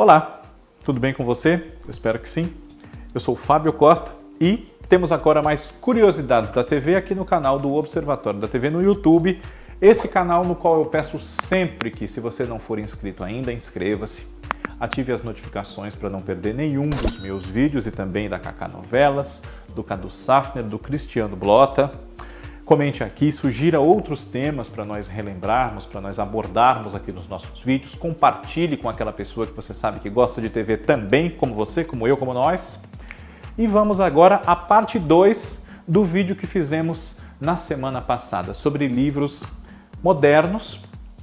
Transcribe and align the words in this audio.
Olá, 0.00 0.42
tudo 0.84 1.00
bem 1.00 1.12
com 1.12 1.24
você? 1.24 1.54
Eu 1.84 1.90
espero 1.90 2.20
que 2.20 2.28
sim. 2.28 2.54
Eu 3.12 3.18
sou 3.18 3.34
Fábio 3.34 3.72
Costa 3.72 4.12
e 4.40 4.68
temos 4.88 5.10
agora 5.10 5.42
mais 5.42 5.72
curiosidades 5.72 6.52
da 6.52 6.62
TV 6.62 6.94
aqui 6.94 7.16
no 7.16 7.24
canal 7.24 7.58
do 7.58 7.74
Observatório 7.74 8.38
da 8.38 8.46
TV 8.46 8.70
no 8.70 8.80
YouTube. 8.80 9.42
Esse 9.80 10.06
canal 10.06 10.44
no 10.44 10.54
qual 10.54 10.78
eu 10.78 10.86
peço 10.86 11.18
sempre 11.18 11.90
que, 11.90 12.06
se 12.06 12.20
você 12.20 12.44
não 12.44 12.60
for 12.60 12.78
inscrito 12.78 13.24
ainda, 13.24 13.52
inscreva-se. 13.52 14.24
Ative 14.78 15.12
as 15.12 15.24
notificações 15.24 15.96
para 15.96 16.08
não 16.08 16.20
perder 16.20 16.54
nenhum 16.54 16.88
dos 16.88 17.20
meus 17.20 17.44
vídeos 17.44 17.84
e 17.84 17.90
também 17.90 18.28
da 18.28 18.38
Kaká 18.38 18.68
Novelas, 18.68 19.42
do 19.74 19.82
Cadu 19.82 20.10
Safner, 20.10 20.62
do 20.62 20.78
Cristiano 20.78 21.34
Blota. 21.34 21.90
Comente 22.68 23.02
aqui, 23.02 23.32
sugira 23.32 23.80
outros 23.80 24.26
temas 24.26 24.68
para 24.68 24.84
nós 24.84 25.08
relembrarmos, 25.08 25.86
para 25.86 26.02
nós 26.02 26.18
abordarmos 26.18 26.94
aqui 26.94 27.10
nos 27.10 27.26
nossos 27.26 27.62
vídeos. 27.62 27.94
Compartilhe 27.94 28.76
com 28.76 28.90
aquela 28.90 29.10
pessoa 29.10 29.46
que 29.46 29.54
você 29.54 29.72
sabe 29.72 30.00
que 30.00 30.10
gosta 30.10 30.38
de 30.38 30.50
TV 30.50 30.76
também, 30.76 31.30
como 31.30 31.54
você, 31.54 31.82
como 31.82 32.06
eu, 32.06 32.14
como 32.18 32.34
nós. 32.34 32.78
E 33.56 33.66
vamos 33.66 34.00
agora 34.00 34.42
à 34.44 34.54
parte 34.54 34.98
2 34.98 35.64
do 35.88 36.04
vídeo 36.04 36.36
que 36.36 36.46
fizemos 36.46 37.18
na 37.40 37.56
semana 37.56 38.02
passada 38.02 38.52
sobre 38.52 38.86
livros 38.86 39.46
modernos, 40.02 40.82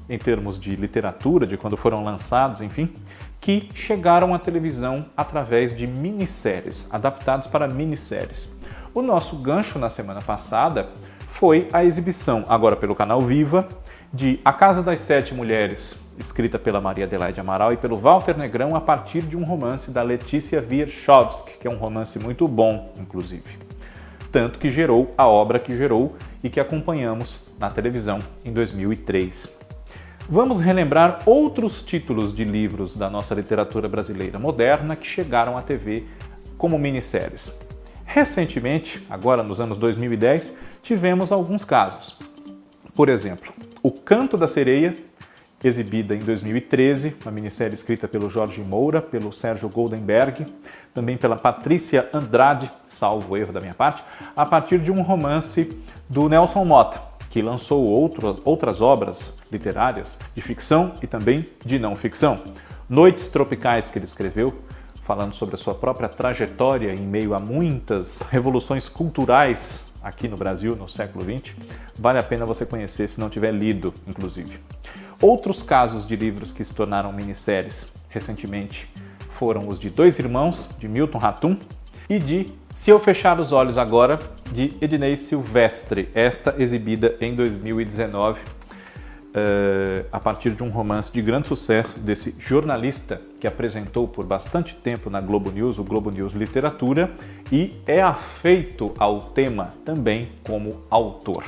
em 0.10 0.18
termos 0.18 0.60
de 0.60 0.76
literatura, 0.76 1.46
de 1.46 1.58
quando 1.58 1.78
foram 1.78 2.04
lançados, 2.04 2.60
enfim, 2.60 2.92
que 3.40 3.70
chegaram 3.76 4.34
à 4.34 4.40
televisão 4.40 5.06
através 5.16 5.78
de 5.78 5.86
minisséries, 5.86 6.92
adaptados 6.92 7.48
para 7.48 7.68
minisséries. 7.68 8.52
O 8.96 9.02
nosso 9.04 9.36
gancho 9.36 9.78
na 9.78 9.92
semana 9.92 10.24
passada 10.24 10.90
foi 11.36 11.68
a 11.74 11.84
exibição, 11.84 12.46
agora 12.48 12.78
pelo 12.78 12.96
canal 12.96 13.20
Viva, 13.20 13.68
de 14.14 14.40
A 14.46 14.54
Casa 14.54 14.82
das 14.82 15.02
Sete 15.02 15.34
Mulheres, 15.34 16.02
escrita 16.18 16.58
pela 16.58 16.80
Maria 16.80 17.04
Adelaide 17.04 17.42
Amaral 17.42 17.74
e 17.74 17.78
pelo 17.78 17.98
Walter 17.98 18.38
Negrão 18.38 18.74
a 18.74 18.80
partir 18.80 19.22
de 19.22 19.36
um 19.36 19.44
romance 19.44 19.92
da 19.92 20.02
Letícia 20.02 20.66
Wierchowski, 20.66 21.58
que 21.60 21.68
é 21.68 21.70
um 21.70 21.76
romance 21.76 22.18
muito 22.20 22.48
bom, 22.48 22.94
inclusive. 22.98 23.60
Tanto 24.32 24.58
que 24.58 24.70
gerou 24.70 25.14
a 25.18 25.28
obra 25.28 25.60
que 25.60 25.76
gerou 25.76 26.16
e 26.42 26.50
que 26.50 26.58
acompanhamos 26.58 27.52
na 27.60 27.70
televisão 27.70 28.20
em 28.46 28.54
2003. 28.54 29.60
Vamos 30.30 30.62
relembrar 30.62 31.20
outros 31.26 31.84
títulos 31.84 32.34
de 32.34 32.46
livros 32.46 32.96
da 32.96 33.10
nossa 33.10 33.36
literatura 33.36 33.90
brasileira 33.90 34.40
moderna 34.40 34.96
que 34.96 35.06
chegaram 35.06 35.58
à 35.58 35.62
TV 35.62 36.06
como 36.58 36.80
minisséries. 36.80 37.54
Recentemente, 38.06 39.06
agora 39.10 39.44
nos 39.44 39.60
anos 39.60 39.78
2010, 39.78 40.54
tivemos 40.86 41.32
alguns 41.32 41.64
casos. 41.64 42.16
Por 42.94 43.10
exemplo, 43.10 43.52
O 43.82 43.92
Canto 43.92 44.38
da 44.38 44.48
Sereia, 44.48 44.96
exibida 45.64 46.16
em 46.16 46.20
2013, 46.20 47.16
uma 47.24 47.32
minissérie 47.32 47.74
escrita 47.74 48.08
pelo 48.08 48.30
Jorge 48.30 48.62
Moura, 48.62 49.02
pelo 49.02 49.34
Sérgio 49.34 49.68
Goldenberg, 49.68 50.46
também 50.94 51.18
pela 51.18 51.36
Patrícia 51.36 52.08
Andrade, 52.14 52.70
salvo 52.88 53.36
erro 53.36 53.52
da 53.52 53.60
minha 53.60 53.74
parte, 53.74 54.04
a 54.36 54.46
partir 54.46 54.78
de 54.78 54.92
um 54.92 55.02
romance 55.02 55.76
do 56.08 56.30
Nelson 56.30 56.64
Mota, 56.64 57.02
que 57.32 57.42
lançou 57.42 57.84
outro, 57.84 58.40
outras 58.46 58.80
obras 58.80 59.36
literárias 59.52 60.20
de 60.36 60.42
ficção 60.44 60.94
e 61.02 61.08
também 61.08 61.48
de 61.66 61.80
não 61.80 61.96
ficção. 61.96 62.44
Noites 62.88 63.28
Tropicais, 63.28 63.90
que 63.90 63.98
ele 63.98 64.06
escreveu, 64.06 64.54
falando 65.02 65.34
sobre 65.34 65.56
a 65.56 65.58
sua 65.58 65.74
própria 65.74 66.08
trajetória 66.08 66.94
em 66.94 67.08
meio 67.08 67.34
a 67.34 67.40
muitas 67.40 68.22
revoluções 68.22 68.88
culturais 68.88 69.95
aqui 70.06 70.28
no 70.28 70.38
Brasil 70.38 70.76
no 70.76 70.88
século 70.88 71.26
XX, 71.26 71.56
vale 71.98 72.20
a 72.20 72.24
pena 72.24 72.46
você 72.46 72.64
conhecer 72.64 73.10
se 73.10 73.20
não 73.20 73.28
tiver 73.28 73.52
lido, 73.52 73.92
inclusive. 74.08 74.60
Outros 75.20 75.64
casos 75.64 76.06
de 76.06 76.16
livros 76.16 76.54
que 76.54 76.64
se 76.64 76.76
tornaram 76.76 77.12
minisséries 77.12 77.88
recentemente 78.08 78.88
foram 79.32 79.68
os 79.68 79.80
de 79.80 79.90
Dois 79.90 80.20
Irmãos, 80.20 80.70
de 80.78 80.88
Milton 80.88 81.18
Ratum, 81.18 81.58
e 82.08 82.20
de 82.20 82.54
Se 82.72 82.92
Eu 82.92 83.00
Fechar 83.00 83.40
os 83.40 83.52
Olhos 83.52 83.80
Agora, 83.80 84.20
de 84.52 84.76
Ednei 84.80 85.18
Silvestre, 85.18 86.08
esta 86.14 86.54
exibida 86.60 87.16
em 87.20 87.34
2019 87.36 88.40
uh, 89.36 90.06
a 90.12 90.20
partir 90.20 90.52
de 90.52 90.64
um 90.64 90.70
romance 90.70 91.12
de 91.12 91.22
grande 91.22 91.48
sucesso 91.48 92.00
desse 92.00 92.36
jornalista 92.40 93.22
que 93.40 93.46
apresentou 93.46 94.08
por 94.08 94.26
bastante 94.26 94.76
tempo 94.76 95.10
na 95.10 95.20
Globo 95.20 95.52
News, 95.52 95.78
o 95.78 95.84
Globo 95.84 96.10
News 96.10 96.34
Literatura, 96.34 97.12
e 97.52 97.74
é 97.86 98.02
afeito 98.02 98.94
ao 98.98 99.22
tema 99.22 99.70
também 99.84 100.30
como 100.48 100.82
autor. 100.90 101.44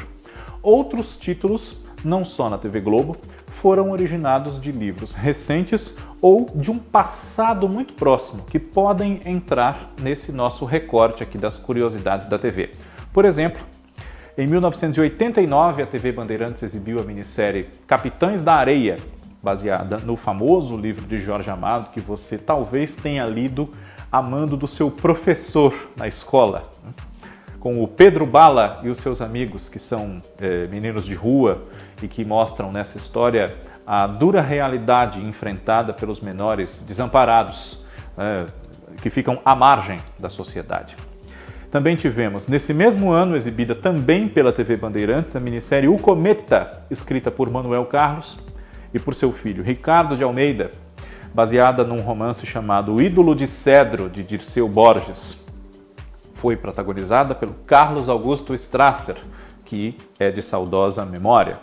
Outros 0.61 1.17
títulos, 1.17 1.85
não 2.03 2.25
só 2.25 2.49
na 2.49 2.57
TV 2.57 2.81
Globo, 2.81 3.15
foram 3.47 3.89
originados 3.89 4.61
de 4.61 4.71
livros 4.71 5.13
recentes 5.13 5.95
ou 6.21 6.45
de 6.53 6.69
um 6.69 6.77
passado 6.77 7.67
muito 7.67 7.93
próximo, 7.93 8.43
que 8.43 8.59
podem 8.59 9.21
entrar 9.25 9.93
nesse 9.99 10.31
nosso 10.31 10.65
recorte 10.65 11.23
aqui 11.23 11.37
das 11.37 11.57
curiosidades 11.57 12.27
da 12.27 12.37
TV. 12.37 12.71
Por 13.11 13.25
exemplo, 13.25 13.65
em 14.37 14.45
1989, 14.45 15.81
a 15.81 15.87
TV 15.87 16.11
Bandeirantes 16.11 16.61
exibiu 16.61 16.99
a 16.99 17.03
minissérie 17.03 17.69
Capitães 17.87 18.43
da 18.43 18.53
Areia, 18.53 18.97
baseada 19.41 19.97
no 19.97 20.15
famoso 20.15 20.77
livro 20.77 21.07
de 21.07 21.19
Jorge 21.19 21.49
Amado 21.49 21.89
que 21.89 21.99
você 21.99 22.37
talvez 22.37 22.95
tenha 22.95 23.25
lido 23.25 23.67
amando 24.11 24.55
do 24.55 24.67
seu 24.67 24.91
professor 24.91 25.73
na 25.95 26.07
escola, 26.07 26.61
né? 26.83 26.91
com 27.59 27.83
o 27.83 27.87
Pedro 27.87 28.27
Bala 28.27 28.79
e 28.83 28.89
os 28.89 28.99
seus 28.99 29.21
amigos, 29.21 29.69
que 29.69 29.79
são 29.79 30.21
é, 30.37 30.67
meninos 30.67 31.03
de 31.03 31.15
rua 31.15 31.63
e 32.03 32.07
que 32.07 32.23
mostram 32.23 32.71
nessa 32.71 32.99
história 32.99 33.55
a 33.87 34.05
dura 34.05 34.41
realidade 34.41 35.19
enfrentada 35.19 35.93
pelos 35.93 36.21
menores 36.21 36.85
desamparados, 36.87 37.83
é, 38.15 38.45
que 39.01 39.09
ficam 39.09 39.41
à 39.43 39.55
margem 39.55 39.99
da 40.19 40.29
sociedade. 40.29 40.95
Também 41.69 41.97
tivemos, 41.97 42.47
nesse 42.47 42.73
mesmo 42.73 43.11
ano, 43.11 43.35
exibida 43.35 43.75
também 43.75 44.27
pela 44.27 44.53
TV 44.53 44.77
Bandeirantes, 44.77 45.35
a 45.35 45.39
minissérie 45.39 45.89
O 45.89 45.97
Cometa, 45.97 46.85
escrita 46.89 47.29
por 47.29 47.49
Manuel 47.49 47.85
Carlos 47.85 48.39
e 48.93 48.99
por 48.99 49.13
seu 49.13 49.33
filho 49.33 49.63
Ricardo 49.63 50.15
de 50.15 50.23
Almeida, 50.23 50.71
baseada 51.33 51.83
num 51.83 51.99
romance 51.99 52.45
chamado 52.45 52.93
O 52.93 53.01
Ídolo 53.01 53.35
de 53.35 53.45
Cedro, 53.45 54.09
de 54.09 54.23
Dirceu 54.23 54.67
Borges. 54.69 55.45
Foi 56.33 56.55
protagonizada 56.55 57.35
pelo 57.35 57.53
Carlos 57.65 58.07
Augusto 58.07 58.55
Strasser, 58.55 59.17
que 59.65 59.97
é 60.17 60.31
de 60.31 60.41
saudosa 60.41 61.05
memória. 61.05 61.59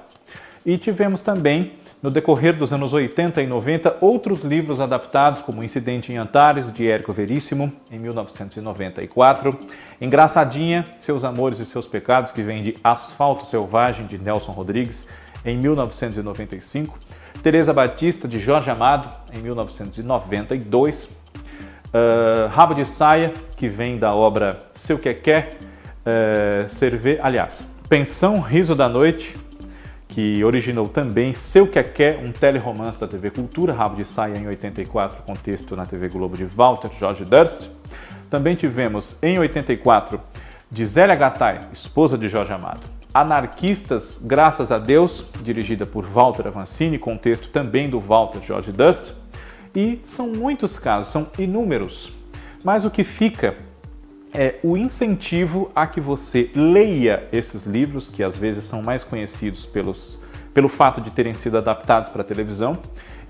E 0.66 0.76
tivemos 0.76 1.22
também 1.22 1.72
no 2.04 2.10
decorrer 2.10 2.54
dos 2.54 2.70
anos 2.70 2.92
80 2.92 3.40
e 3.40 3.46
90, 3.46 3.96
outros 3.98 4.42
livros 4.42 4.78
adaptados, 4.78 5.40
como 5.40 5.64
Incidente 5.64 6.12
em 6.12 6.18
Antares, 6.18 6.70
de 6.70 6.86
Érico 6.86 7.14
Veríssimo, 7.14 7.72
em 7.90 7.98
1994, 7.98 9.58
Engraçadinha, 9.98 10.84
Seus 10.98 11.24
Amores 11.24 11.60
e 11.60 11.64
Seus 11.64 11.86
Pecados, 11.86 12.30
que 12.30 12.42
vem 12.42 12.62
de 12.62 12.76
Asfalto 12.84 13.46
Selvagem, 13.46 14.06
de 14.06 14.18
Nelson 14.18 14.52
Rodrigues, 14.52 15.06
em 15.46 15.56
1995, 15.56 16.98
Teresa 17.42 17.72
Batista, 17.72 18.28
de 18.28 18.38
Jorge 18.38 18.68
Amado, 18.68 19.08
em 19.32 19.38
1992, 19.38 21.06
uh, 21.06 22.48
Rabo 22.50 22.74
de 22.74 22.84
Saia, 22.84 23.32
que 23.56 23.66
vem 23.66 23.96
da 23.96 24.14
obra 24.14 24.58
Seu 24.74 24.98
Que 24.98 25.14
Quer, 25.14 25.56
uh, 26.04 26.68
Cerve... 26.68 27.18
aliás, 27.22 27.66
Pensão 27.88 28.40
Riso 28.40 28.74
da 28.74 28.90
Noite, 28.90 29.34
que 30.14 30.44
originou 30.44 30.86
também 30.86 31.34
Seu 31.34 31.66
Que 31.66 31.82
Quer, 31.82 32.24
um 32.24 32.30
teleromance 32.30 33.00
da 33.00 33.08
TV 33.08 33.32
Cultura, 33.32 33.72
Rabo 33.72 33.96
de 33.96 34.04
Saia 34.04 34.38
em 34.38 34.46
84, 34.46 35.24
com 35.24 35.34
texto 35.34 35.74
na 35.74 35.84
TV 35.84 36.08
Globo 36.08 36.36
de 36.36 36.44
Walter 36.44 36.88
Jorge 37.00 37.24
Durst. 37.24 37.68
Também 38.30 38.54
tivemos 38.54 39.18
em 39.20 39.40
84 39.40 40.20
de 40.70 40.86
Zélia 40.86 41.16
Gattai, 41.16 41.66
esposa 41.72 42.16
de 42.16 42.28
Jorge 42.28 42.52
Amado. 42.52 42.82
Anarquistas, 43.12 44.20
Graças 44.22 44.70
a 44.70 44.78
Deus, 44.78 45.26
dirigida 45.42 45.84
por 45.84 46.06
Walter 46.06 46.46
Avancini, 46.46 46.96
com 46.96 47.16
texto 47.16 47.48
também 47.48 47.90
do 47.90 47.98
Walter 47.98 48.40
Jorge 48.40 48.70
Durst. 48.70 49.10
E 49.74 49.98
são 50.04 50.28
muitos 50.28 50.78
casos, 50.78 51.10
são 51.10 51.26
inúmeros. 51.36 52.12
Mas 52.62 52.84
o 52.84 52.90
que 52.90 53.02
fica 53.02 53.56
é 54.34 54.56
o 54.64 54.76
incentivo 54.76 55.70
a 55.74 55.86
que 55.86 56.00
você 56.00 56.50
leia 56.56 57.28
esses 57.32 57.64
livros, 57.64 58.10
que 58.10 58.22
às 58.22 58.36
vezes 58.36 58.64
são 58.64 58.82
mais 58.82 59.04
conhecidos 59.04 59.64
pelos, 59.64 60.18
pelo 60.52 60.68
fato 60.68 61.00
de 61.00 61.12
terem 61.12 61.34
sido 61.34 61.56
adaptados 61.56 62.10
para 62.10 62.22
a 62.22 62.24
televisão, 62.24 62.76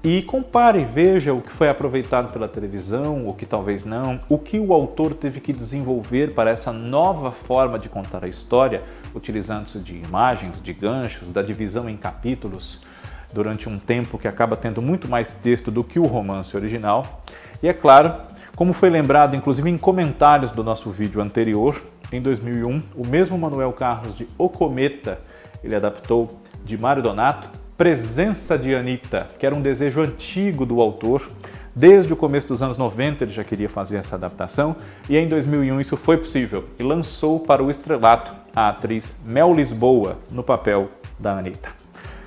e 0.03 0.23
compare, 0.23 0.85
veja 0.85 1.33
o 1.33 1.41
que 1.41 1.51
foi 1.51 1.69
aproveitado 1.69 2.33
pela 2.33 2.49
televisão, 2.49 3.27
o 3.27 3.35
que 3.35 3.47
talvez 3.47 3.85
não, 3.85 4.21
o 4.29 4.39
que 4.39 4.59
o 4.59 4.73
autor 4.73 5.15
teve 5.15 5.41
que 5.41 5.53
desenvolver 5.53 6.33
para 6.33 6.51
essa 6.51 6.73
nova 6.73 7.31
forma 7.31 7.79
de 7.79 7.89
contar 7.89 8.25
a 8.25 8.29
história, 8.29 8.83
utilizando-se 9.15 9.79
de 9.79 9.97
imagens, 9.97 10.61
de 10.61 10.73
ganchos, 10.73 11.33
da 11.33 11.43
divisão 11.43 11.89
em 11.89 11.97
capítulos, 11.97 12.81
durante 13.33 13.69
um 13.69 13.79
tempo 13.79 14.19
que 14.19 14.29
acaba 14.29 14.57
tendo 14.57 14.81
muito 14.81 15.09
mais 15.09 15.35
texto 15.35 15.71
do 15.71 15.83
que 15.83 15.99
o 15.99 16.07
romance 16.07 16.57
original. 16.57 17.23
E 17.63 17.69
é 17.69 17.73
claro, 17.73 18.15
como 18.55 18.73
foi 18.73 18.91
lembrado 18.91 19.35
inclusive 19.35 19.69
em 19.69 19.79
comentários 19.79 20.53
do 20.53 20.63
nosso 20.63 20.91
vídeo 20.91 21.21
anterior, 21.21 21.81
em 22.13 22.21
2001, 22.21 22.83
o 22.95 23.07
mesmo 23.07 23.37
Manuel 23.37 23.73
Carlos 23.73 24.17
de 24.17 24.27
O 24.39 24.49
Cometa, 24.49 25.19
ele 25.63 25.75
adaptou 25.75 26.41
de 26.65 26.79
Mário 26.79 27.03
Donato, 27.03 27.49
Presença 27.77 28.57
de 28.57 28.75
Anitta, 28.75 29.27
que 29.39 29.45
era 29.45 29.55
um 29.55 29.61
desejo 29.61 30.01
antigo 30.01 30.65
do 30.65 30.81
autor 30.81 31.29
Desde 31.77 32.13
o 32.13 32.17
começo 32.17 32.47
dos 32.47 32.63
anos 32.63 32.79
90 32.79 33.25
ele 33.25 33.33
já 33.33 33.43
queria 33.43 33.69
fazer 33.69 33.97
essa 33.97 34.15
adaptação 34.15 34.77
e 35.09 35.17
em 35.17 35.27
2001 35.27 35.81
isso 35.81 35.97
foi 35.97 36.17
possível 36.17 36.67
e 36.79 36.85
lançou 36.85 37.41
para 37.41 37.65
o 37.65 37.71
estrelato 37.71 38.33
a 38.55 38.69
atriz 38.69 39.17
Mel 39.25 39.53
Lisboa 39.53 40.19
no 40.31 40.45
papel 40.45 40.89
da 41.19 41.37
Anitta. 41.37 41.71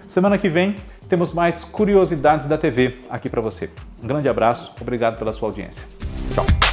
Semana 0.10 0.38
que 0.38 0.50
vem 0.50 0.76
temos 1.08 1.34
mais 1.34 1.64
curiosidades 1.64 2.46
da 2.46 2.58
TV 2.58 3.00
aqui 3.10 3.30
para 3.30 3.40
você. 3.40 3.70
Um 4.04 4.08
grande 4.08 4.28
abraço, 4.28 4.74
obrigado 4.82 5.18
pela 5.18 5.32
sua 5.32 5.48
audiência. 5.48 6.07
Tchau. 6.34 6.67